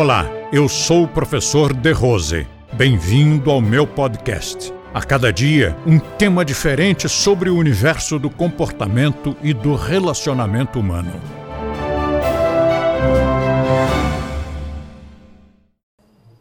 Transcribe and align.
Olá, 0.00 0.26
eu 0.52 0.68
sou 0.68 1.02
o 1.02 1.08
professor 1.08 1.74
De 1.74 1.90
Rose. 1.90 2.46
Bem-vindo 2.72 3.50
ao 3.50 3.60
meu 3.60 3.84
podcast. 3.84 4.72
A 4.94 5.02
cada 5.02 5.32
dia, 5.32 5.76
um 5.84 5.98
tema 5.98 6.44
diferente 6.44 7.08
sobre 7.08 7.50
o 7.50 7.56
universo 7.56 8.16
do 8.16 8.30
comportamento 8.30 9.36
e 9.42 9.52
do 9.52 9.74
relacionamento 9.74 10.78
humano. 10.78 11.10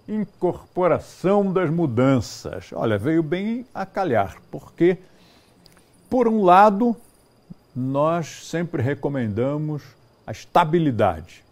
Incorporação 0.07 1.51
das 1.51 1.71
mudanças. 1.71 2.69
Olha, 2.71 2.99
veio 2.99 3.23
bem 3.23 3.65
a 3.73 3.87
calhar, 3.87 4.37
porque, 4.51 4.99
por 6.07 6.27
um 6.27 6.43
lado, 6.43 6.95
nós 7.75 8.27
sempre 8.51 8.83
recomendamos 8.83 9.81
a 10.27 10.31
estabilidade 10.31 11.46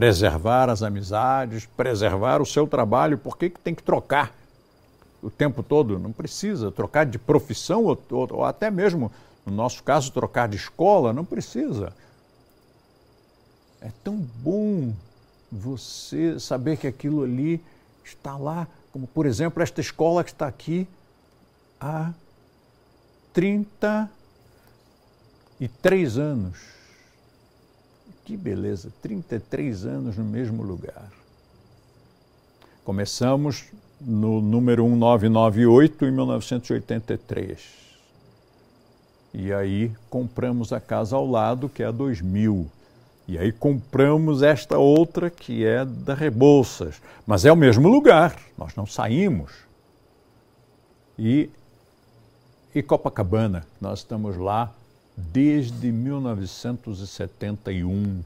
preservar 0.00 0.70
as 0.70 0.82
amizades, 0.82 1.66
preservar 1.66 2.40
o 2.40 2.46
seu 2.46 2.66
trabalho. 2.66 3.18
Por 3.18 3.36
que, 3.36 3.50
que 3.50 3.60
tem 3.60 3.74
que 3.74 3.82
trocar 3.82 4.34
o 5.22 5.28
tempo 5.28 5.62
todo? 5.62 5.98
Não 5.98 6.10
precisa 6.10 6.72
trocar 6.72 7.04
de 7.04 7.18
profissão 7.18 7.84
ou, 7.84 8.02
ou, 8.10 8.28
ou 8.32 8.46
até 8.46 8.70
mesmo, 8.70 9.12
no 9.44 9.52
nosso 9.52 9.82
caso, 9.82 10.10
trocar 10.10 10.48
de 10.48 10.56
escola. 10.56 11.12
Não 11.12 11.22
precisa. 11.22 11.92
É 13.78 13.90
tão 14.02 14.16
bom 14.16 14.94
você 15.52 16.40
saber 16.40 16.78
que 16.78 16.86
aquilo 16.86 17.22
ali 17.22 17.62
está 18.02 18.38
lá, 18.38 18.66
como 18.94 19.06
por 19.06 19.26
exemplo 19.26 19.62
esta 19.62 19.82
escola 19.82 20.24
que 20.24 20.30
está 20.30 20.46
aqui 20.46 20.88
há 21.78 22.10
33 23.34 26.16
anos. 26.16 26.79
Que 28.30 28.36
beleza, 28.36 28.92
33 29.02 29.86
anos 29.86 30.16
no 30.16 30.22
mesmo 30.22 30.62
lugar. 30.62 31.10
Começamos 32.84 33.64
no 34.00 34.40
número 34.40 34.84
1998 34.84 36.04
em 36.04 36.12
1983. 36.12 37.58
E 39.34 39.52
aí 39.52 39.90
compramos 40.08 40.72
a 40.72 40.78
casa 40.78 41.16
ao 41.16 41.26
lado, 41.28 41.68
que 41.68 41.82
é 41.82 41.86
a 41.86 41.90
2000. 41.90 42.70
E 43.26 43.36
aí 43.36 43.50
compramos 43.50 44.42
esta 44.42 44.78
outra 44.78 45.28
que 45.28 45.66
é 45.66 45.84
da 45.84 46.14
Rebouças. 46.14 47.02
Mas 47.26 47.44
é 47.44 47.50
o 47.50 47.56
mesmo 47.56 47.88
lugar, 47.88 48.38
nós 48.56 48.76
não 48.76 48.86
saímos. 48.86 49.50
E, 51.18 51.50
e 52.72 52.80
Copacabana, 52.80 53.66
nós 53.80 53.98
estamos 53.98 54.36
lá 54.36 54.72
desde 55.32 55.92
1971. 55.92 58.20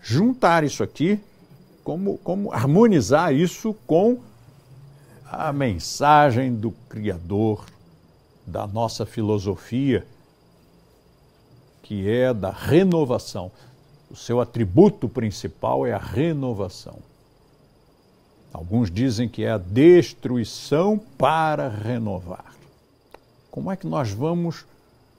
juntar 0.00 0.64
isso 0.64 0.82
aqui, 0.82 1.20
como, 1.84 2.16
como 2.18 2.50
harmonizar 2.50 3.34
isso 3.34 3.74
com 3.86 4.18
a 5.26 5.52
mensagem 5.52 6.54
do 6.54 6.70
Criador, 6.88 7.66
da 8.46 8.66
nossa 8.66 9.04
filosofia, 9.04 10.06
que 11.82 12.10
é 12.10 12.32
da 12.32 12.50
renovação. 12.50 13.52
O 14.10 14.16
seu 14.16 14.40
atributo 14.40 15.10
principal 15.10 15.86
é 15.86 15.92
a 15.92 15.98
renovação. 15.98 16.96
Alguns 18.54 18.88
dizem 18.88 19.28
que 19.28 19.42
é 19.42 19.50
a 19.50 19.58
destruição 19.58 20.96
para 21.18 21.68
renovar. 21.68 22.54
Como 23.50 23.68
é 23.68 23.74
que 23.74 23.84
nós 23.84 24.12
vamos 24.12 24.64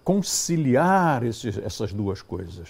conciliar 0.06 1.22
esses, 1.22 1.58
essas 1.58 1.92
duas 1.92 2.22
coisas? 2.22 2.70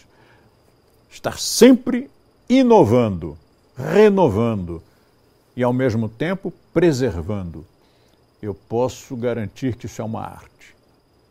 Estar 1.08 1.38
sempre 1.38 2.10
inovando, 2.50 3.38
renovando 3.78 4.82
e, 5.56 5.62
ao 5.62 5.72
mesmo 5.72 6.10
tempo, 6.10 6.52
preservando. 6.74 7.64
Eu 8.42 8.56
posso 8.56 9.16
garantir 9.16 9.76
que 9.76 9.86
isso 9.86 10.02
é 10.02 10.06
uma 10.06 10.22
arte. 10.22 10.76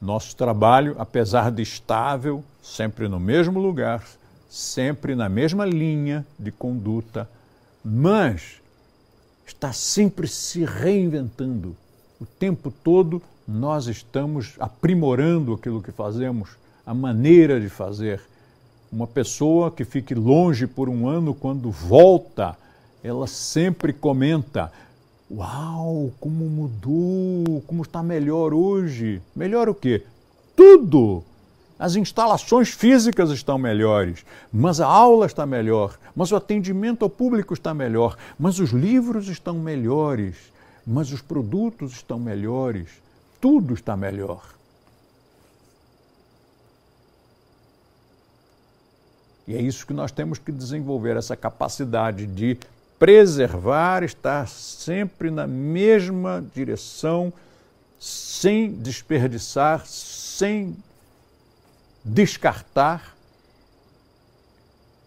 Nosso 0.01 0.37
trabalho, 0.37 0.95
apesar 0.97 1.51
de 1.51 1.63
estável, 1.63 2.45
sempre 2.63 3.09
no 3.09 3.19
mesmo 3.19 3.59
lugar, 3.59 4.05
sempre 4.49 5.17
na 5.17 5.29
mesma 5.29 5.67
linha 5.67 6.25
de 6.39 6.53
conduta, 6.53 7.29
mas 7.85 8.63
está 9.47 9.73
sempre 9.73 10.27
se 10.27 10.65
reinventando. 10.65 11.77
O 12.21 12.27
tempo 12.27 12.71
todo 12.71 13.23
nós 13.47 13.87
estamos 13.87 14.55
aprimorando 14.59 15.53
aquilo 15.53 15.83
que 15.83 15.93
fazemos, 15.93 16.51
a 16.87 16.95
maneira 16.95 17.61
de 17.61 17.69
fazer. 17.69 18.21
Uma 18.91 19.07
pessoa 19.07 19.71
que 19.71 19.85
fique 19.85 20.15
longe 20.15 20.67
por 20.67 20.89
um 20.89 21.09
ano, 21.09 21.35
quando 21.35 21.71
volta, 21.71 22.57
ela 23.03 23.27
sempre 23.27 23.93
comenta: 23.93 24.73
Uau, 25.31 26.13
como 26.21 26.45
mudou, 26.45 27.63
como 27.67 27.83
está 27.83 28.03
melhor 28.03 28.55
hoje. 28.55 29.21
Melhor 29.35 29.69
o 29.69 29.75
quê? 29.75 30.05
Tudo! 30.57 31.25
As 31.79 31.97
instalações 31.97 32.71
físicas 32.71 33.31
estão 33.31 33.59
melhores, 33.59 34.25
mas 34.53 34.81
a 34.81 34.87
aula 34.87 35.27
está 35.27 35.45
melhor, 35.45 35.99
mas 36.15 36.31
o 36.31 36.37
atendimento 36.37 37.03
ao 37.03 37.11
público 37.11 37.53
está 37.53 37.75
melhor, 37.75 38.17
mas 38.39 38.61
os 38.61 38.71
livros 38.71 39.29
estão 39.29 39.55
melhores, 39.55 40.37
mas 40.87 41.11
os 41.11 41.21
produtos 41.21 41.93
estão 41.93 42.19
melhores, 42.19 42.89
tudo 43.41 43.75
está 43.75 43.97
melhor. 43.97 44.55
E 49.47 49.55
é 49.55 49.61
isso 49.61 49.87
que 49.87 49.93
nós 49.93 50.11
temos 50.11 50.39
que 50.39 50.53
desenvolver 50.53 51.17
essa 51.17 51.37
capacidade 51.37 52.27
de 52.27 52.57
preservar, 52.99 54.03
estar 54.03 54.49
sempre 54.49 55.31
na 55.31 55.47
mesma 55.47 56.43
direção, 56.55 57.33
sem 57.99 58.73
desperdiçar, 58.73 59.85
sem 59.87 60.75
descartar 62.05 63.17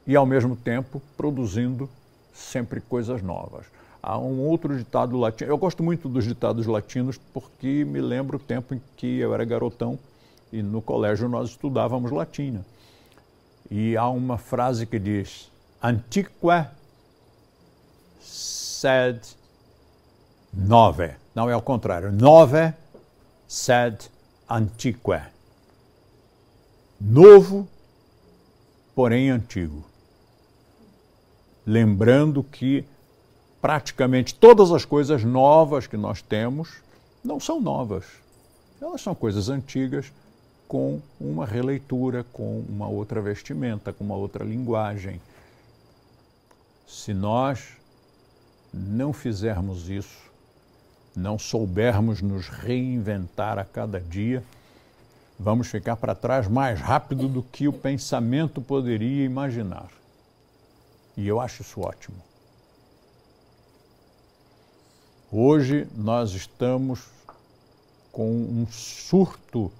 e, 0.05 0.15
ao 0.15 0.25
mesmo 0.25 0.55
tempo, 0.55 1.01
produzindo 1.15 1.89
sempre 2.33 2.81
coisas 2.81 3.21
novas. 3.21 3.65
Há 4.01 4.17
um 4.17 4.39
outro 4.39 4.77
ditado 4.77 5.17
latino. 5.17 5.51
Eu 5.51 5.57
gosto 5.57 5.83
muito 5.83 6.07
dos 6.07 6.23
ditados 6.23 6.65
latinos 6.65 7.19
porque 7.33 7.83
me 7.83 7.99
lembro 7.99 8.37
o 8.37 8.39
tempo 8.39 8.73
em 8.73 8.81
que 8.95 9.19
eu 9.19 9.33
era 9.33 9.43
garotão 9.43 9.99
e 10.51 10.63
no 10.63 10.81
colégio 10.81 11.27
nós 11.27 11.49
estudávamos 11.49 12.11
latina. 12.11 12.65
E 13.69 13.97
há 13.97 14.07
uma 14.07 14.37
frase 14.37 14.85
que 14.85 14.97
diz: 14.97 15.51
Antique 15.83 16.31
sed 18.21 19.19
nove. 20.53 21.11
Não 21.35 21.49
é 21.49 21.55
o 21.55 21.61
contrário. 21.61 22.11
Nove 22.11 22.73
sed 23.47 24.09
antique 24.50 25.00
novo, 26.99 27.67
porém 28.95 29.29
antigo. 29.29 29.83
Lembrando 31.65 32.44
que 32.44 32.85
praticamente 33.61 34.33
todas 34.33 34.71
as 34.71 34.85
coisas 34.85 35.23
novas 35.23 35.88
que 35.88 35.97
nós 35.97 36.21
temos 36.21 36.81
não 37.23 37.39
são 37.39 37.59
novas. 37.59 38.05
Elas 38.81 39.01
são 39.01 39.13
coisas 39.13 39.49
antigas 39.49 40.11
com 40.67 41.01
uma 41.19 41.45
releitura, 41.45 42.25
com 42.31 42.63
uma 42.67 42.88
outra 42.88 43.21
vestimenta, 43.21 43.91
com 43.91 44.03
uma 44.03 44.15
outra 44.15 44.43
linguagem. 44.43 45.21
Se 46.85 47.13
nós 47.13 47.69
não 48.73 49.11
fizermos 49.11 49.89
isso, 49.89 50.27
não 51.15 51.39
soubermos 51.39 52.21
nos 52.21 52.47
reinventar 52.47 53.57
a 53.57 53.65
cada 53.65 54.00
dia, 54.00 54.43
vamos 55.39 55.68
ficar 55.68 55.95
para 55.95 56.16
trás 56.16 56.48
mais 56.48 56.80
rápido 56.80 57.28
do 57.28 57.44
que 57.44 57.68
o 57.68 57.74
pensamento 57.74 58.62
poderia 58.62 59.24
imaginar. 59.24 59.89
E 61.16 61.28
eu 61.28 61.39
acho 61.39 61.62
isso 61.62 61.81
ótimo. 61.81 62.18
Hoje 65.31 65.88
nós 65.95 66.31
estamos 66.31 67.06
com 68.12 68.31
um 68.31 68.66
surto 68.69 69.72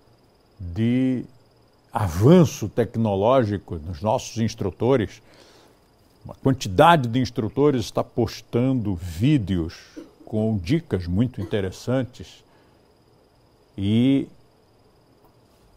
de 0.60 1.26
avanço 1.92 2.70
tecnológico 2.70 3.78
nos 3.78 4.02
nossos 4.02 4.38
instrutores. 4.38 5.22
Uma 6.24 6.36
quantidade 6.36 7.08
de 7.08 7.20
instrutores 7.20 7.86
está 7.86 8.04
postando 8.04 8.94
vídeos 8.94 9.76
com 10.26 10.58
dicas 10.58 11.08
muito 11.08 11.40
interessantes 11.40 12.44
e 13.78 14.28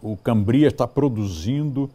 o 0.03 0.17
Cambria 0.17 0.69
está 0.69 0.87
produzindo 0.87 1.91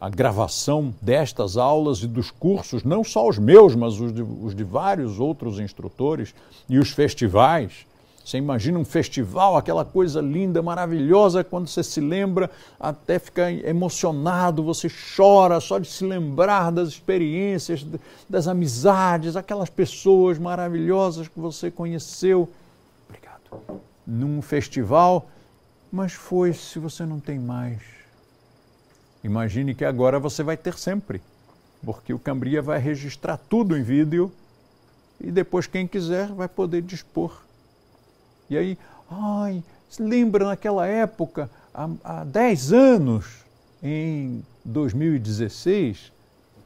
a 0.00 0.08
gravação 0.08 0.94
destas 1.02 1.56
aulas 1.56 2.02
e 2.02 2.06
dos 2.06 2.30
cursos, 2.30 2.84
não 2.84 3.02
só 3.02 3.28
os 3.28 3.38
meus, 3.38 3.74
mas 3.74 4.00
os 4.00 4.12
de, 4.12 4.22
os 4.22 4.54
de 4.54 4.62
vários 4.62 5.18
outros 5.18 5.58
instrutores 5.58 6.34
e 6.68 6.78
os 6.78 6.90
festivais. 6.90 7.86
Você 8.24 8.36
imagina 8.36 8.78
um 8.78 8.84
festival, 8.84 9.56
aquela 9.56 9.86
coisa 9.86 10.20
linda, 10.20 10.62
maravilhosa, 10.62 11.42
quando 11.42 11.66
você 11.66 11.82
se 11.82 11.98
lembra, 11.98 12.50
até 12.78 13.18
fica 13.18 13.50
emocionado, 13.50 14.62
você 14.62 14.86
chora 15.16 15.58
só 15.60 15.78
de 15.78 15.88
se 15.88 16.04
lembrar 16.04 16.70
das 16.70 16.90
experiências, 16.90 17.86
das 18.28 18.46
amizades, 18.46 19.34
aquelas 19.34 19.70
pessoas 19.70 20.38
maravilhosas 20.38 21.26
que 21.26 21.40
você 21.40 21.70
conheceu. 21.70 22.48
Obrigado. 23.08 23.80
Num 24.06 24.42
festival, 24.42 25.26
mas 25.90 26.12
foi 26.12 26.52
se 26.52 26.78
você 26.78 27.04
não 27.04 27.20
tem 27.20 27.38
mais. 27.38 27.80
Imagine 29.24 29.74
que 29.74 29.84
agora 29.84 30.18
você 30.18 30.42
vai 30.42 30.56
ter 30.56 30.78
sempre, 30.78 31.20
porque 31.84 32.12
o 32.12 32.18
Cambria 32.18 32.62
vai 32.62 32.78
registrar 32.78 33.36
tudo 33.36 33.76
em 33.76 33.82
vídeo 33.82 34.32
e 35.20 35.30
depois 35.30 35.66
quem 35.66 35.86
quiser 35.86 36.28
vai 36.28 36.48
poder 36.48 36.82
dispor 36.82 37.48
e 38.50 38.56
aí, 38.56 38.78
ai, 39.10 39.62
se 39.90 40.02
lembra 40.02 40.46
naquela 40.46 40.86
época, 40.86 41.50
há, 41.74 41.88
há 42.02 42.24
10 42.24 42.72
anos, 42.72 43.44
em 43.82 44.42
2016, 44.64 46.10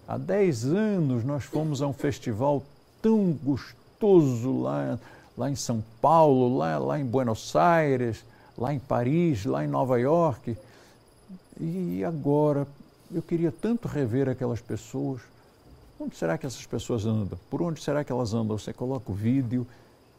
há 0.06 0.16
10 0.16 0.66
anos 0.66 1.24
nós 1.24 1.42
fomos 1.42 1.82
a 1.82 1.88
um 1.88 1.92
festival 1.92 2.62
tão 3.00 3.32
gostoso 3.32 4.62
lá, 4.62 4.96
lá 5.36 5.50
em 5.50 5.56
São 5.56 5.82
Paulo, 6.00 6.56
lá, 6.56 6.78
lá 6.78 7.00
em 7.00 7.04
Buenos 7.04 7.56
Aires, 7.56 8.24
lá 8.56 8.72
em 8.72 8.78
Paris, 8.78 9.44
lá 9.44 9.64
em 9.64 9.68
Nova 9.68 9.98
York. 9.98 10.56
E 11.60 12.04
agora, 12.04 12.66
eu 13.12 13.22
queria 13.22 13.52
tanto 13.52 13.88
rever 13.88 14.28
aquelas 14.28 14.60
pessoas. 14.60 15.20
Onde 15.98 16.16
será 16.16 16.36
que 16.36 16.46
essas 16.46 16.66
pessoas 16.66 17.06
andam? 17.06 17.38
Por 17.50 17.62
onde 17.62 17.82
será 17.82 18.02
que 18.02 18.10
elas 18.10 18.34
andam? 18.34 18.58
Você 18.58 18.72
coloca 18.72 19.12
o 19.12 19.14
vídeo 19.14 19.66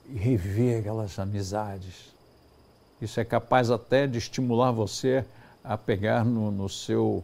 e 0.09 0.17
rever 0.17 0.79
aquelas 0.79 1.17
amizades. 1.19 2.13
Isso 3.01 3.19
é 3.19 3.25
capaz 3.25 3.69
até 3.69 4.07
de 4.07 4.17
estimular 4.17 4.71
você 4.71 5.25
a 5.63 5.77
pegar 5.77 6.23
no, 6.23 6.51
no, 6.51 6.69
seu, 6.69 7.23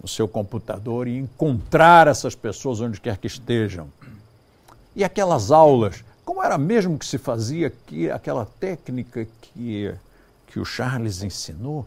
no 0.00 0.08
seu 0.08 0.28
computador 0.28 1.08
e 1.08 1.18
encontrar 1.18 2.06
essas 2.06 2.34
pessoas 2.34 2.80
onde 2.80 3.00
quer 3.00 3.16
que 3.16 3.26
estejam. 3.26 3.88
E 4.94 5.02
aquelas 5.04 5.50
aulas, 5.50 6.04
como 6.26 6.42
era 6.42 6.58
mesmo 6.58 6.98
que 6.98 7.06
se 7.06 7.16
fazia 7.16 7.68
aqui, 7.68 8.10
aquela 8.10 8.44
técnica 8.44 9.26
que, 9.40 9.94
que 10.48 10.60
o 10.60 10.64
Charles 10.66 11.22
ensinou, 11.22 11.86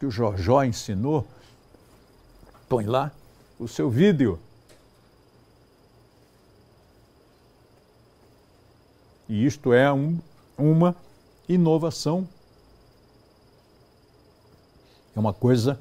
que 0.00 0.06
o 0.06 0.10
Jojó 0.10 0.64
ensinou, 0.64 1.24
põe 2.68 2.86
lá 2.86 3.12
o 3.56 3.68
seu 3.68 3.88
vídeo 3.88 4.40
E 9.28 9.44
isto 9.44 9.72
é 9.72 9.92
um, 9.92 10.18
uma 10.56 10.94
inovação. 11.48 12.28
É 15.14 15.18
uma 15.18 15.32
coisa 15.32 15.78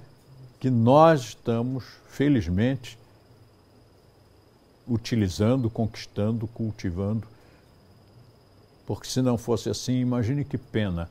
que 0.59 0.69
nós 0.69 1.21
estamos, 1.21 1.85
felizmente, 2.07 2.97
utilizando, 4.88 5.70
conquistando, 5.70 6.48
cultivando. 6.48 7.28
Porque 8.86 9.08
se 9.08 9.22
não 9.22 9.38
fosse 9.38 9.70
assim, 9.70 10.00
imagine 10.00 10.46
que 10.46 10.58
pena. 10.58 11.10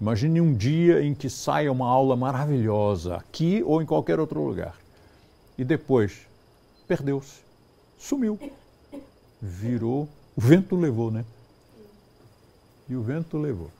Imagine 0.00 0.40
um 0.40 0.54
dia 0.54 1.02
em 1.02 1.14
que 1.14 1.30
saia 1.30 1.72
uma 1.72 1.88
aula 1.88 2.16
maravilhosa, 2.16 3.16
aqui 3.16 3.62
ou 3.64 3.80
em 3.80 3.86
qualquer 3.86 4.20
outro 4.20 4.42
lugar. 4.42 4.76
E 5.56 5.64
depois, 5.64 6.26
perdeu-se, 6.86 7.40
sumiu, 7.98 8.38
virou, 9.40 10.06
o 10.36 10.40
vento 10.40 10.76
levou, 10.76 11.10
né? 11.10 11.24
e 12.88 12.94
o 12.94 13.02
vento 13.02 13.36
levou. 13.36 13.70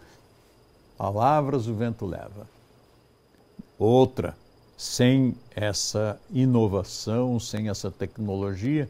Palavras 0.97 1.67
o 1.69 1.75
vento 1.75 2.07
leva. 2.07 2.47
Outra, 3.79 4.37
sem 4.77 5.35
essa 5.55 6.19
inovação, 6.31 7.39
sem 7.39 7.69
essa 7.69 7.91
tecnologia, 7.91 8.89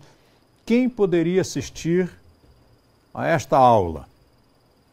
quem 0.67 0.89
poderia 0.89 1.41
assistir 1.41 2.11
a 3.15 3.25
esta 3.25 3.57
aula? 3.57 4.09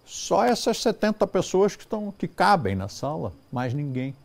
Só 0.05 0.45
essas 0.45 0.77
70 0.77 1.25
pessoas 1.25 1.75
que, 1.75 1.81
estão, 1.81 2.13
que 2.15 2.27
cabem 2.27 2.75
na 2.75 2.87
sala, 2.87 3.33
mais 3.51 3.73
ninguém. 3.73 4.15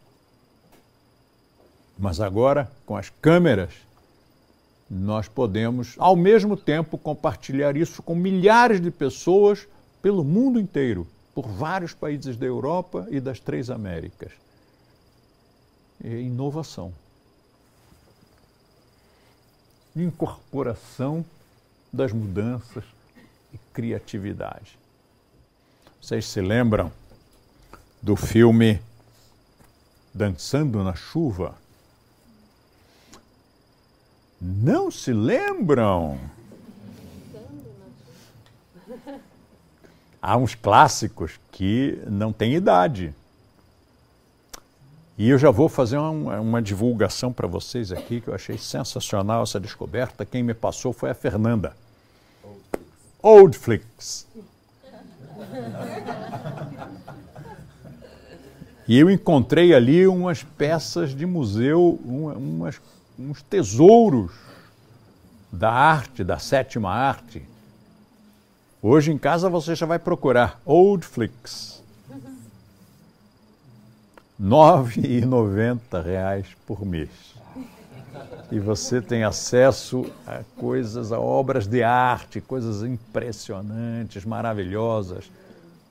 Mas 1.98 2.20
agora, 2.20 2.70
com 2.84 2.94
as 2.94 3.08
câmeras, 3.08 3.72
nós 4.90 5.26
podemos, 5.26 5.94
ao 5.98 6.14
mesmo 6.14 6.54
tempo, 6.54 6.98
compartilhar 6.98 7.76
isso 7.76 8.02
com 8.02 8.14
milhares 8.14 8.78
de 8.78 8.90
pessoas 8.90 9.66
pelo 10.02 10.22
mundo 10.22 10.60
inteiro, 10.60 11.06
por 11.34 11.48
vários 11.48 11.94
países 11.94 12.36
da 12.36 12.44
Europa 12.44 13.06
e 13.10 13.20
das 13.20 13.40
três 13.40 13.70
Américas. 13.70 14.32
É 16.04 16.08
inovação. 16.08 16.92
Incorporação 19.96 21.24
das 21.92 22.12
mudanças 22.12 22.84
e 23.52 23.58
criatividade. 23.72 24.78
Vocês 26.00 26.26
se 26.26 26.40
lembram 26.40 26.92
do 28.00 28.16
filme 28.16 28.80
Dançando 30.14 30.82
na 30.82 30.94
Chuva? 30.94 31.54
Não 34.40 34.90
se 34.90 35.12
lembram? 35.12 36.18
há 40.20 40.36
uns 40.36 40.54
clássicos 40.54 41.38
que 41.50 42.02
não 42.06 42.32
têm 42.32 42.54
idade. 42.54 43.14
E 45.18 45.28
eu 45.28 45.36
já 45.36 45.50
vou 45.50 45.68
fazer 45.68 45.98
uma, 45.98 46.62
divulgação 46.62 47.32
para 47.32 47.46
vocês 47.46 47.90
aqui, 47.90 48.20
que 48.20 48.28
eu 48.28 48.34
achei 48.34 48.56
sensacional 48.56 49.42
essa 49.42 49.58
descoberta. 49.58 50.24
Quem 50.24 50.42
me 50.42 50.54
passou 50.54 50.92
foi 50.92 51.10
a 51.10 51.14
Fernanda. 51.14 51.76
Oldflix. 53.20 54.26
E 58.86 58.96
eu 58.96 59.10
encontrei 59.10 59.74
ali 59.74 60.06
umas 60.06 60.44
peças 60.44 61.14
de 61.14 61.26
museu, 61.26 62.00
umas, 62.04 62.80
uns 63.18 63.42
tesouros 63.42 64.30
da 65.52 65.70
arte, 65.70 66.22
da 66.22 66.38
sétima 66.38 66.90
arte 66.90 67.42
Hoje 68.80 69.10
em 69.10 69.18
casa 69.18 69.50
você 69.50 69.74
já 69.74 69.84
vai 69.84 69.98
procurar 69.98 70.60
Old 70.64 71.04
Flix. 71.04 71.77
R$ 74.38 74.46
9,90 74.46 76.44
por 76.66 76.84
mês. 76.84 77.08
E 78.50 78.58
você 78.58 79.00
tem 79.00 79.24
acesso 79.24 80.06
a 80.26 80.40
coisas, 80.56 81.12
a 81.12 81.20
obras 81.20 81.66
de 81.66 81.82
arte, 81.82 82.40
coisas 82.40 82.82
impressionantes, 82.82 84.24
maravilhosas, 84.24 85.30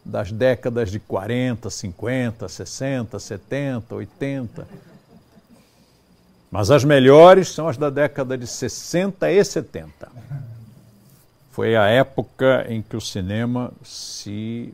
das 0.04 0.32
décadas 0.32 0.90
de 0.90 1.00
40, 1.00 1.70
50, 1.70 2.48
60, 2.48 3.20
70, 3.20 3.96
80. 3.96 4.68
Mas 6.50 6.72
as 6.72 6.84
melhores 6.84 7.50
são 7.50 7.68
as 7.68 7.78
da 7.78 7.90
década 7.90 8.38
de 8.38 8.48
60 8.48 9.30
e 9.30 9.44
70 9.44 10.18
foi 11.58 11.76
a 11.76 11.88
época 11.88 12.68
em 12.70 12.84
que 12.84 12.96
o 12.96 13.02
cinema 13.02 13.74
se 13.84 14.72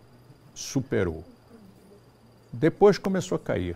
superou. 0.53 1.24
Depois 2.53 3.00
começou 3.00 3.36
a 3.36 3.39
cair. 3.39 3.75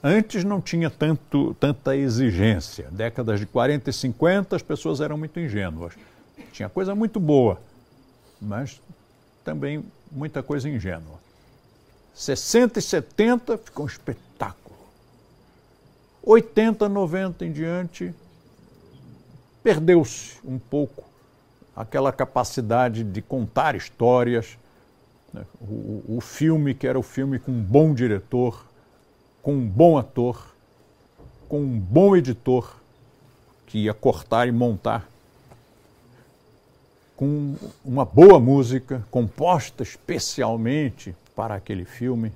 Antes 0.00 0.44
não 0.44 0.60
tinha 0.60 0.88
tanto, 0.88 1.52
tanta 1.54 1.96
exigência. 1.96 2.88
Décadas 2.92 3.40
de 3.40 3.46
40 3.46 3.90
e 3.90 3.92
50 3.92 4.54
as 4.54 4.62
pessoas 4.62 5.00
eram 5.00 5.18
muito 5.18 5.40
ingênuas. 5.40 5.94
Tinha 6.52 6.68
coisa 6.68 6.94
muito 6.94 7.18
boa, 7.18 7.60
mas 8.40 8.80
também 9.44 9.84
muita 10.10 10.44
coisa 10.44 10.68
ingênua. 10.68 11.20
60 12.14 12.78
e 12.78 12.82
70 12.82 13.58
ficou 13.58 13.84
um 13.84 13.88
espetáculo. 13.88 14.76
80, 16.22 16.88
90 16.88 17.44
em 17.44 17.52
diante, 17.52 18.14
perdeu-se 19.62 20.38
um 20.44 20.58
pouco 20.58 21.04
aquela 21.74 22.12
capacidade 22.12 23.02
de 23.02 23.20
contar 23.20 23.74
histórias? 23.74 24.56
O, 25.60 26.16
o 26.16 26.20
filme 26.20 26.74
que 26.74 26.86
era 26.86 26.98
o 26.98 27.02
filme 27.02 27.38
com 27.38 27.52
um 27.52 27.62
bom 27.62 27.94
diretor, 27.94 28.64
com 29.42 29.54
um 29.54 29.66
bom 29.66 29.96
ator, 29.96 30.54
com 31.48 31.60
um 31.60 31.78
bom 31.78 32.16
editor 32.16 32.76
que 33.66 33.78
ia 33.78 33.94
cortar 33.94 34.46
e 34.46 34.52
montar, 34.52 35.08
com 37.16 37.54
uma 37.84 38.04
boa 38.04 38.38
música 38.38 39.06
composta 39.10 39.82
especialmente 39.82 41.14
para 41.34 41.54
aquele 41.54 41.84
filme. 41.84 42.32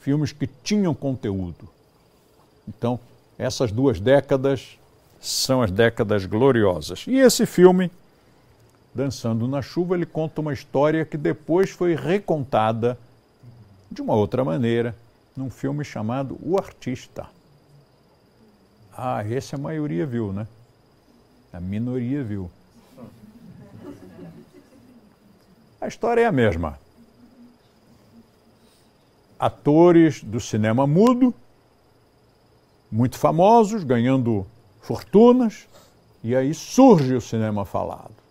Filmes 0.00 0.32
que 0.32 0.46
tinham 0.46 0.94
conteúdo. 0.94 1.68
Então, 2.68 3.00
essas 3.38 3.72
duas 3.72 4.00
décadas 4.00 4.78
são 5.20 5.62
as 5.62 5.70
décadas 5.70 6.26
gloriosas. 6.26 7.04
E 7.06 7.16
esse 7.16 7.46
filme, 7.46 7.90
Dançando 8.94 9.48
na 9.48 9.60
Chuva, 9.60 9.96
ele 9.96 10.06
conta 10.06 10.40
uma 10.40 10.52
história 10.52 11.04
que 11.04 11.16
depois 11.16 11.70
foi 11.70 11.96
recontada 11.96 12.96
de 13.90 14.00
uma 14.00 14.14
outra 14.14 14.44
maneira 14.44 14.94
num 15.36 15.50
filme 15.50 15.84
chamado 15.84 16.38
O 16.40 16.56
Artista. 16.56 17.26
Ah, 18.96 19.24
esse 19.24 19.54
a 19.54 19.58
maioria 19.58 20.06
viu, 20.06 20.32
né? 20.32 20.46
A 21.52 21.58
minoria 21.58 22.22
viu. 22.22 22.48
A 25.80 25.88
história 25.88 26.20
é 26.22 26.26
a 26.26 26.32
mesma. 26.32 26.78
Atores 29.36 30.22
do 30.22 30.40
cinema 30.40 30.86
mudo, 30.86 31.34
muito 32.90 33.18
famosos, 33.18 33.82
ganhando 33.82 34.46
fortunas, 34.80 35.68
e 36.22 36.36
aí 36.36 36.54
surge 36.54 37.14
o 37.14 37.20
cinema 37.20 37.64
falado. 37.64 38.23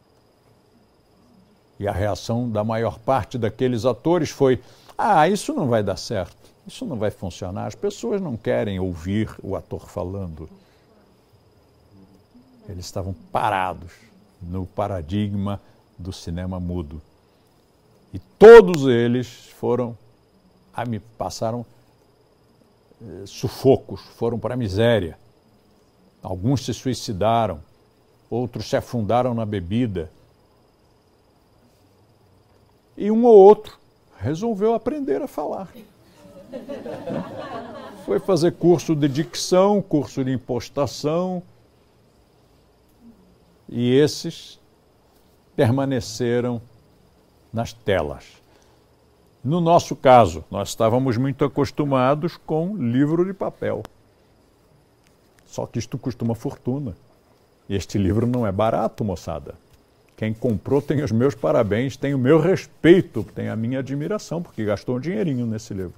E 1.79 1.87
a 1.87 1.91
reação 1.91 2.49
da 2.49 2.63
maior 2.63 2.99
parte 2.99 3.37
daqueles 3.37 3.85
atores 3.85 4.29
foi: 4.29 4.61
ah, 4.97 5.27
isso 5.27 5.53
não 5.53 5.67
vai 5.67 5.83
dar 5.83 5.97
certo, 5.97 6.37
isso 6.67 6.85
não 6.85 6.97
vai 6.97 7.11
funcionar, 7.11 7.65
as 7.65 7.75
pessoas 7.75 8.21
não 8.21 8.37
querem 8.37 8.79
ouvir 8.79 9.29
o 9.41 9.55
ator 9.55 9.89
falando. 9.89 10.49
Eles 12.69 12.85
estavam 12.85 13.13
parados 13.31 13.91
no 14.41 14.65
paradigma 14.65 15.59
do 15.97 16.13
cinema 16.13 16.59
mudo. 16.59 17.01
E 18.13 18.19
todos 18.19 18.87
eles 18.87 19.47
foram, 19.57 19.97
passaram 21.17 21.65
eh, 23.01 23.25
sufocos, 23.25 24.01
foram 24.01 24.37
para 24.37 24.53
a 24.53 24.57
miséria. 24.57 25.17
Alguns 26.21 26.63
se 26.63 26.73
suicidaram, 26.73 27.59
outros 28.29 28.69
se 28.69 28.77
afundaram 28.77 29.33
na 29.33 29.45
bebida. 29.45 30.11
E 32.97 33.09
um 33.09 33.25
ou 33.25 33.35
outro 33.35 33.77
resolveu 34.17 34.73
aprender 34.73 35.21
a 35.21 35.27
falar. 35.27 35.67
Foi 38.05 38.19
fazer 38.19 38.53
curso 38.53 38.95
de 38.95 39.07
dicção, 39.07 39.81
curso 39.81 40.23
de 40.23 40.31
impostação, 40.31 41.41
e 43.67 43.95
esses 43.95 44.59
permaneceram 45.55 46.61
nas 47.51 47.73
telas. 47.73 48.25
No 49.43 49.59
nosso 49.59 49.95
caso, 49.95 50.43
nós 50.49 50.69
estávamos 50.69 51.17
muito 51.17 51.43
acostumados 51.43 52.37
com 52.37 52.77
livro 52.77 53.25
de 53.25 53.33
papel. 53.33 53.83
Só 55.45 55.65
que 55.65 55.79
isto 55.79 55.97
custa 55.97 56.23
uma 56.23 56.35
fortuna. 56.35 56.95
Este 57.69 57.97
livro 57.97 58.25
não 58.25 58.45
é 58.45 58.51
barato, 58.51 59.03
moçada. 59.03 59.55
Quem 60.15 60.33
comprou 60.33 60.81
tem 60.81 61.03
os 61.03 61.11
meus 61.11 61.33
parabéns, 61.35 61.97
tem 61.97 62.13
o 62.13 62.19
meu 62.19 62.39
respeito, 62.39 63.23
tem 63.35 63.49
a 63.49 63.55
minha 63.55 63.79
admiração, 63.79 64.41
porque 64.41 64.63
gastou 64.63 64.97
um 64.97 64.99
dinheirinho 64.99 65.45
nesse 65.45 65.73
livro. 65.73 65.95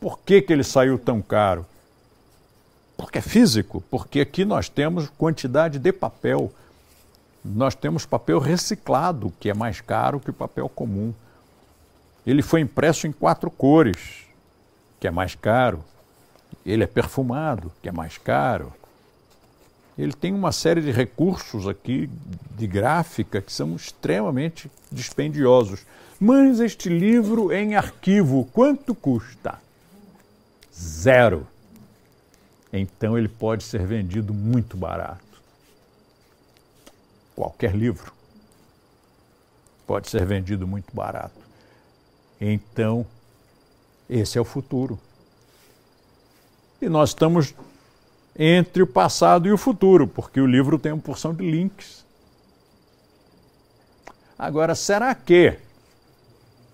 Por 0.00 0.18
que, 0.20 0.42
que 0.42 0.52
ele 0.52 0.64
saiu 0.64 0.98
tão 0.98 1.20
caro? 1.20 1.66
Porque 2.96 3.18
é 3.18 3.20
físico, 3.22 3.82
porque 3.90 4.20
aqui 4.20 4.44
nós 4.44 4.68
temos 4.68 5.08
quantidade 5.10 5.78
de 5.78 5.92
papel. 5.92 6.52
Nós 7.44 7.74
temos 7.74 8.06
papel 8.06 8.38
reciclado, 8.38 9.32
que 9.40 9.50
é 9.50 9.54
mais 9.54 9.80
caro 9.80 10.20
que 10.20 10.30
o 10.30 10.34
papel 10.34 10.68
comum. 10.68 11.12
Ele 12.24 12.42
foi 12.42 12.60
impresso 12.60 13.06
em 13.06 13.12
quatro 13.12 13.50
cores, 13.50 14.24
que 15.00 15.08
é 15.08 15.10
mais 15.10 15.34
caro. 15.34 15.82
Ele 16.64 16.84
é 16.84 16.86
perfumado, 16.86 17.72
que 17.82 17.88
é 17.88 17.92
mais 17.92 18.18
caro. 18.18 18.72
Ele 19.96 20.12
tem 20.12 20.32
uma 20.32 20.52
série 20.52 20.80
de 20.80 20.90
recursos 20.90 21.68
aqui 21.68 22.08
de 22.56 22.66
gráfica 22.66 23.42
que 23.42 23.52
são 23.52 23.76
extremamente 23.76 24.70
dispendiosos. 24.90 25.84
Mas 26.18 26.60
este 26.60 26.88
livro 26.88 27.52
em 27.52 27.74
arquivo, 27.74 28.48
quanto 28.52 28.94
custa? 28.94 29.58
Zero. 30.74 31.46
Então 32.72 33.18
ele 33.18 33.28
pode 33.28 33.64
ser 33.64 33.84
vendido 33.84 34.32
muito 34.32 34.76
barato. 34.76 35.20
Qualquer 37.36 37.74
livro 37.74 38.12
pode 39.86 40.08
ser 40.08 40.24
vendido 40.24 40.66
muito 40.66 40.94
barato. 40.94 41.40
Então, 42.40 43.04
esse 44.08 44.38
é 44.38 44.40
o 44.40 44.44
futuro. 44.44 44.98
E 46.80 46.88
nós 46.88 47.10
estamos 47.10 47.54
entre 48.36 48.82
o 48.82 48.86
passado 48.86 49.46
e 49.46 49.52
o 49.52 49.58
futuro, 49.58 50.06
porque 50.06 50.40
o 50.40 50.46
livro 50.46 50.78
tem 50.78 50.92
uma 50.92 51.02
porção 51.02 51.34
de 51.34 51.48
links. 51.48 52.04
Agora, 54.38 54.74
será 54.74 55.14
que 55.14 55.58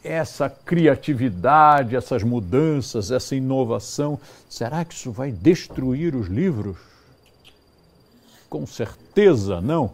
essa 0.02 0.48
criatividade, 0.48 1.96
essas 1.96 2.22
mudanças, 2.22 3.10
essa 3.10 3.34
inovação, 3.34 4.18
será 4.48 4.84
que 4.84 4.94
isso 4.94 5.10
vai 5.10 5.30
destruir 5.30 6.14
os 6.14 6.28
livros? 6.28 6.78
Com 8.48 8.66
certeza 8.66 9.60
não. 9.60 9.92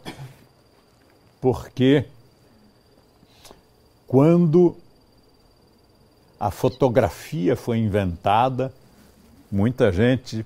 Porque 1.40 2.04
quando 4.06 4.76
a 6.38 6.50
fotografia 6.50 7.56
foi 7.56 7.78
inventada, 7.78 8.72
muita 9.50 9.90
gente 9.90 10.44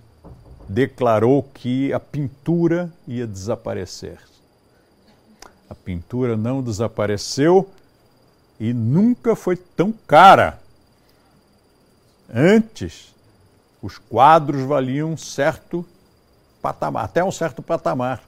declarou 0.69 1.43
que 1.43 1.93
a 1.93 1.99
pintura 1.99 2.93
ia 3.07 3.27
desaparecer. 3.27 4.19
A 5.69 5.75
pintura 5.75 6.37
não 6.37 6.63
desapareceu 6.63 7.69
e 8.61 8.73
nunca 8.75 9.35
foi 9.35 9.57
tão 9.57 9.93
cara. 9.93 10.61
Antes, 12.33 13.15
os 13.81 13.97
quadros 13.97 14.63
valiam 14.63 15.13
um 15.13 15.17
certo 15.17 15.87
patamar, 16.61 17.05
até 17.05 17.25
um 17.25 17.33
certo 17.33 17.63
patamar. 17.63 18.23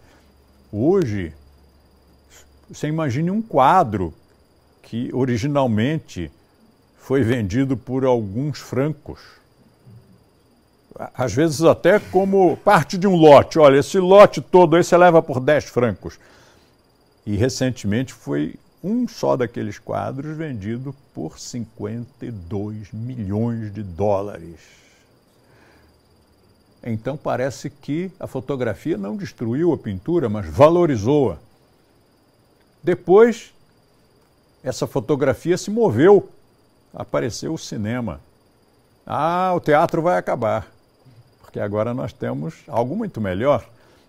Hoje, 0.72 1.34
você 2.70 2.86
imagine 2.86 3.30
um 3.30 3.42
quadro 3.42 4.14
que 4.82 5.10
originalmente 5.12 6.30
foi 6.96 7.22
vendido 7.22 7.76
por 7.76 8.04
alguns 8.04 8.58
francos 8.58 9.39
às 10.96 11.32
vezes 11.32 11.62
até 11.62 11.98
como 11.98 12.56
parte 12.58 12.98
de 12.98 13.06
um 13.06 13.14
lote. 13.14 13.58
Olha, 13.58 13.78
esse 13.78 13.98
lote 13.98 14.40
todo 14.40 14.76
aí 14.76 14.84
você 14.84 14.96
leva 14.96 15.22
por 15.22 15.40
10 15.40 15.64
francos. 15.66 16.18
E 17.24 17.36
recentemente 17.36 18.12
foi 18.12 18.54
um 18.82 19.06
só 19.06 19.36
daqueles 19.36 19.78
quadros 19.78 20.36
vendido 20.36 20.94
por 21.14 21.38
52 21.38 22.92
milhões 22.92 23.72
de 23.72 23.82
dólares. 23.82 24.60
Então 26.82 27.16
parece 27.16 27.68
que 27.68 28.10
a 28.18 28.26
fotografia 28.26 28.96
não 28.96 29.16
destruiu 29.16 29.72
a 29.72 29.78
pintura, 29.78 30.28
mas 30.28 30.46
valorizou-a. 30.46 31.36
Depois, 32.82 33.52
essa 34.64 34.86
fotografia 34.86 35.58
se 35.58 35.70
moveu, 35.70 36.30
apareceu 36.94 37.52
o 37.52 37.58
cinema. 37.58 38.18
Ah, 39.06 39.52
o 39.54 39.60
teatro 39.60 40.00
vai 40.00 40.16
acabar 40.16 40.79
porque 41.50 41.58
agora 41.58 41.92
nós 41.92 42.12
temos 42.12 42.54
algo 42.68 42.94
muito 42.94 43.20
melhor. 43.20 43.64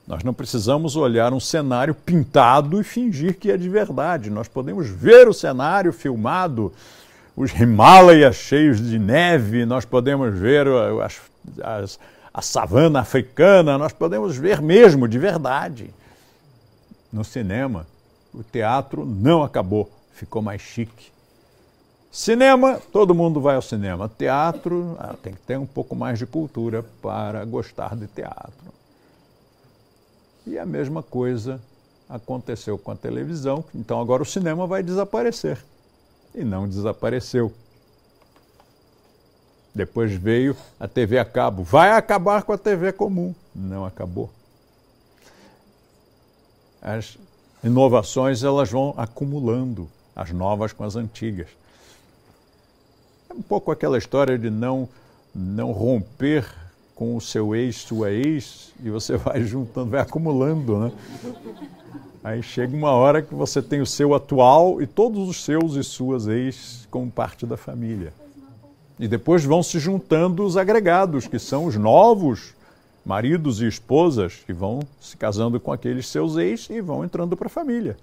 Nós 0.08 0.24
não 0.24 0.32
precisamos 0.32 0.96
olhar 0.96 1.34
um 1.34 1.40
cenário 1.40 1.96
pintado 1.96 2.80
e 2.80 2.84
fingir 2.84 3.36
que 3.36 3.50
é 3.50 3.58
de 3.58 3.68
verdade. 3.68 4.30
Nós 4.30 4.48
podemos 4.48 4.88
ver 4.88 5.28
o 5.28 5.34
cenário 5.34 5.92
filmado, 5.92 6.72
os 7.36 7.52
Himalaias 7.52 8.36
cheios 8.36 8.80
de 8.80 9.00
neve, 9.00 9.66
nós 9.66 9.86
podemos 9.86 10.38
ver 10.38 10.68
as, 11.04 11.20
as, 11.64 12.00
a 12.32 12.44
savana 12.44 13.00
africana, 13.00 13.76
nós 13.76 13.92
podemos 13.92 14.38
ver 14.38 14.62
mesmo 14.62 15.08
de 15.08 15.18
verdade. 15.18 15.90
No 17.12 17.24
cinema, 17.24 17.88
o 18.32 18.44
teatro 18.44 19.04
não 19.04 19.42
acabou, 19.42 19.90
ficou 20.14 20.44
mais 20.44 20.62
chique. 20.62 21.12
Cinema, 22.12 22.78
todo 22.92 23.16
mundo 23.16 23.40
vai 23.40 23.56
ao 23.56 23.62
cinema. 23.62 24.12
Teatro, 24.18 24.98
ah, 25.00 25.16
tem 25.24 25.34
que 25.34 25.40
ter 25.40 25.58
um 25.58 25.66
pouco 25.66 25.96
mais 25.96 26.20
de 26.20 26.26
cultura 26.26 26.84
para 27.02 27.46
gostar 27.46 27.96
de 27.96 28.06
teatro. 28.06 28.52
E 30.46 30.60
a 30.60 30.66
mesma 30.66 31.02
coisa 31.02 31.62
aconteceu 32.10 32.78
com 32.78 32.92
a 32.92 32.96
televisão, 32.98 33.64
então 33.74 34.02
agora 34.02 34.22
o 34.22 34.26
cinema 34.26 34.68
vai 34.68 34.84
desaparecer. 34.84 35.64
E 36.36 36.44
não 36.44 36.68
desapareceu. 36.68 37.54
Depois 39.74 40.12
veio 40.12 40.54
a 40.78 40.90
TV 40.90 41.18
a 41.18 41.24
cabo. 41.24 41.64
Vai 41.64 41.92
acabar 41.92 42.44
com 42.44 42.52
a 42.52 42.58
TV 42.58 42.92
comum. 42.92 43.34
Não 43.56 43.86
acabou. 43.86 44.30
As 46.82 47.18
inovações 47.64 48.44
elas 48.44 48.70
vão 48.70 48.94
acumulando, 48.98 49.90
as 50.14 50.32
novas 50.32 50.74
com 50.74 50.84
as 50.84 50.98
antigas. 50.98 51.61
É 53.32 53.34
um 53.34 53.42
pouco 53.42 53.72
aquela 53.72 53.98
história 53.98 54.38
de 54.38 54.50
não, 54.50 54.90
não 55.34 55.72
romper 55.72 56.46
com 56.94 57.16
o 57.16 57.22
seu 57.22 57.56
ex, 57.56 57.78
sua 57.78 58.12
ex, 58.12 58.74
e 58.84 58.90
você 58.90 59.16
vai 59.18 59.42
juntando, 59.42 59.92
vai 59.92 60.02
acumulando, 60.02 60.78
né? 60.78 60.92
Aí 62.22 62.44
chega 62.44 62.76
uma 62.76 62.92
hora 62.92 63.22
que 63.22 63.34
você 63.34 63.62
tem 63.62 63.80
o 63.80 63.86
seu 63.86 64.14
atual 64.14 64.82
e 64.82 64.86
todos 64.86 65.30
os 65.30 65.46
seus 65.46 65.76
e 65.76 65.84
suas 65.84 66.28
ex 66.28 66.86
como 66.92 67.10
parte 67.10 67.46
da 67.46 67.56
família. 67.56 68.14
E 69.00 69.08
depois 69.08 69.46
vão 69.46 69.64
se 69.64 69.80
juntando 69.80 70.44
os 70.44 70.58
agregados, 70.58 71.26
que 71.26 71.40
são 71.40 71.66
os 71.66 71.78
novos 71.78 72.54
maridos 73.06 73.62
e 73.62 73.66
esposas, 73.66 74.44
que 74.46 74.52
vão 74.52 74.82
se 75.00 75.16
casando 75.16 75.58
com 75.58 75.72
aqueles 75.72 76.06
seus 76.06 76.36
ex 76.36 76.70
e 76.70 76.82
vão 76.82 77.06
entrando 77.06 77.38
para 77.38 77.48
a 77.48 77.50
família. 77.50 77.96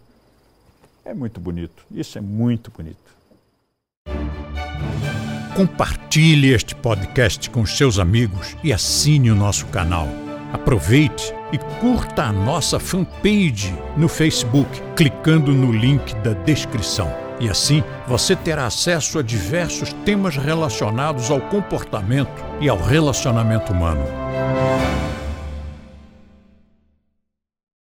É 1.04 1.12
muito 1.12 1.38
bonito. 1.38 1.85
Isso 1.90 2.16
é 2.16 2.20
muito 2.23 2.70
bonito. 2.70 3.17
Compartilhe 5.59 6.53
este 6.53 6.73
podcast 6.73 7.50
com 7.50 7.67
seus 7.67 7.99
amigos 7.99 8.57
e 8.62 8.73
assine 8.73 9.29
o 9.29 9.35
nosso 9.35 9.67
canal. 9.67 10.07
Aproveite 10.53 11.35
e 11.53 11.59
curta 11.81 12.23
a 12.23 12.33
nossa 12.33 12.79
fanpage 12.79 13.75
no 13.97 14.07
Facebook, 14.07 14.81
clicando 14.95 15.50
no 15.50 15.73
link 15.73 16.15
da 16.19 16.33
descrição. 16.33 17.12
E 17.41 17.49
assim 17.49 17.83
você 18.07 18.37
terá 18.37 18.67
acesso 18.67 19.19
a 19.19 19.23
diversos 19.23 19.93
temas 20.05 20.37
relacionados 20.37 21.29
ao 21.29 21.41
comportamento 21.41 22.45
e 22.61 22.69
ao 22.69 22.81
relacionamento 22.81 23.73
humano. 23.73 24.05